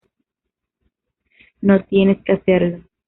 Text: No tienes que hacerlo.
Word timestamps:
No 1.61 1.83
tienes 1.85 2.23
que 2.23 2.33
hacerlo. 2.33 2.83